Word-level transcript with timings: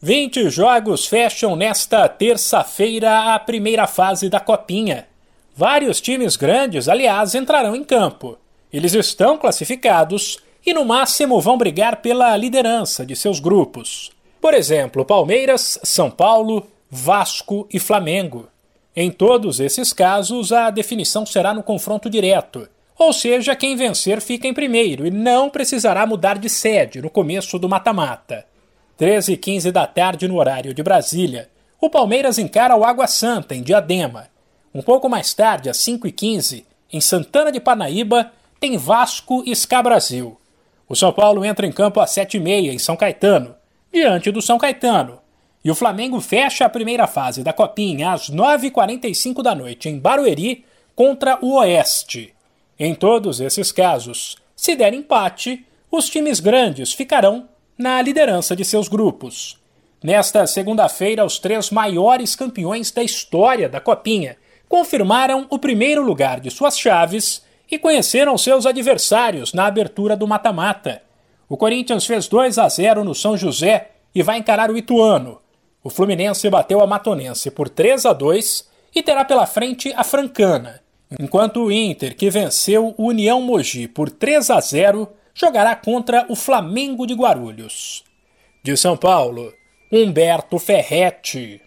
20 0.00 0.48
jogos 0.48 1.06
fecham 1.06 1.56
nesta 1.56 2.08
terça-feira 2.08 3.34
a 3.34 3.38
primeira 3.40 3.84
fase 3.84 4.28
da 4.28 4.38
Copinha. 4.38 5.08
Vários 5.56 6.00
times 6.00 6.36
grandes, 6.36 6.88
aliás, 6.88 7.34
entrarão 7.34 7.74
em 7.74 7.82
campo. 7.82 8.38
Eles 8.72 8.94
estão 8.94 9.36
classificados 9.36 10.38
e, 10.64 10.72
no 10.72 10.84
máximo, 10.84 11.40
vão 11.40 11.58
brigar 11.58 11.96
pela 11.96 12.36
liderança 12.36 13.04
de 13.04 13.16
seus 13.16 13.40
grupos. 13.40 14.12
Por 14.40 14.54
exemplo, 14.54 15.04
Palmeiras, 15.04 15.80
São 15.82 16.08
Paulo, 16.12 16.68
Vasco 16.88 17.66
e 17.68 17.80
Flamengo. 17.80 18.46
Em 18.94 19.10
todos 19.10 19.58
esses 19.58 19.92
casos, 19.92 20.52
a 20.52 20.70
definição 20.70 21.26
será 21.26 21.52
no 21.52 21.64
confronto 21.64 22.08
direto, 22.08 22.68
ou 22.96 23.12
seja, 23.12 23.56
quem 23.56 23.74
vencer 23.74 24.20
fica 24.20 24.46
em 24.46 24.54
primeiro 24.54 25.04
e 25.04 25.10
não 25.10 25.50
precisará 25.50 26.06
mudar 26.06 26.38
de 26.38 26.48
sede 26.48 27.02
no 27.02 27.10
começo 27.10 27.58
do 27.58 27.68
mata-mata. 27.68 28.46
13 28.98 29.34
e 29.34 29.36
15 29.36 29.70
da 29.70 29.86
tarde 29.86 30.26
no 30.26 30.36
horário 30.36 30.74
de 30.74 30.82
Brasília, 30.82 31.48
o 31.80 31.88
Palmeiras 31.88 32.36
encara 32.36 32.74
o 32.74 32.84
Água 32.84 33.06
Santa, 33.06 33.54
em 33.54 33.62
Diadema. 33.62 34.26
Um 34.74 34.82
pouco 34.82 35.08
mais 35.08 35.32
tarde, 35.32 35.70
às 35.70 35.76
5 35.76 36.08
e 36.08 36.12
15 36.12 36.66
em 36.92 37.00
Santana 37.00 37.52
de 37.52 37.60
Parnaíba, 37.60 38.32
tem 38.58 38.76
Vasco 38.76 39.44
e 39.46 39.52
Ska 39.52 39.84
Brasil. 39.84 40.36
O 40.88 40.96
São 40.96 41.12
Paulo 41.12 41.44
entra 41.44 41.64
em 41.64 41.70
campo 41.70 42.00
às 42.00 42.10
7 42.10 42.38
e 42.38 42.40
meia 42.40 42.72
em 42.72 42.78
São 42.78 42.96
Caetano, 42.96 43.54
diante 43.92 44.32
do 44.32 44.42
São 44.42 44.58
Caetano. 44.58 45.20
E 45.64 45.70
o 45.70 45.76
Flamengo 45.76 46.20
fecha 46.20 46.64
a 46.64 46.68
primeira 46.68 47.06
fase 47.06 47.44
da 47.44 47.52
Copinha 47.52 48.10
às 48.10 48.28
9h45 48.28 49.42
da 49.44 49.54
noite 49.54 49.88
em 49.88 49.96
Barueri 49.96 50.64
contra 50.96 51.38
o 51.40 51.54
Oeste. 51.58 52.34
Em 52.76 52.96
todos 52.96 53.38
esses 53.38 53.70
casos, 53.70 54.36
se 54.56 54.74
der 54.74 54.92
empate, 54.92 55.64
os 55.88 56.10
times 56.10 56.40
grandes 56.40 56.92
ficarão 56.92 57.48
na 57.78 58.02
liderança 58.02 58.56
de 58.56 58.64
seus 58.64 58.88
grupos. 58.88 59.56
Nesta 60.02 60.46
segunda-feira, 60.46 61.24
os 61.24 61.38
três 61.38 61.70
maiores 61.70 62.34
campeões 62.34 62.90
da 62.90 63.02
história 63.02 63.68
da 63.68 63.80
Copinha 63.80 64.36
confirmaram 64.68 65.46
o 65.48 65.58
primeiro 65.58 66.02
lugar 66.02 66.40
de 66.40 66.50
suas 66.50 66.78
chaves 66.78 67.42
e 67.70 67.78
conheceram 67.78 68.36
seus 68.36 68.66
adversários 68.66 69.52
na 69.52 69.66
abertura 69.66 70.16
do 70.16 70.26
mata-mata. 70.26 71.02
O 71.48 71.56
Corinthians 71.56 72.04
fez 72.04 72.26
2 72.26 72.58
a 72.58 72.68
0 72.68 73.04
no 73.04 73.14
São 73.14 73.36
José 73.36 73.92
e 74.14 74.22
vai 74.22 74.38
encarar 74.38 74.70
o 74.70 74.76
Ituano. 74.76 75.40
O 75.82 75.88
Fluminense 75.88 76.50
bateu 76.50 76.80
a 76.80 76.86
Matonense 76.86 77.50
por 77.50 77.68
3 77.68 78.06
a 78.06 78.12
2 78.12 78.68
e 78.94 79.02
terá 79.02 79.24
pela 79.24 79.46
frente 79.46 79.92
a 79.96 80.02
Francana, 80.02 80.80
enquanto 81.18 81.62
o 81.62 81.72
Inter, 81.72 82.16
que 82.16 82.30
venceu 82.30 82.94
o 82.96 83.06
União 83.06 83.40
Mogi 83.40 83.86
por 83.86 84.10
3 84.10 84.50
a 84.50 84.60
0, 84.60 85.08
jogará 85.38 85.76
contra 85.76 86.26
o 86.28 86.34
Flamengo 86.34 87.06
de 87.06 87.14
Guarulhos. 87.14 88.04
De 88.62 88.76
São 88.76 88.96
Paulo, 88.96 89.52
Humberto 89.90 90.58
Ferretti. 90.58 91.60